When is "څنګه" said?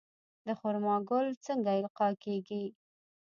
1.45-1.71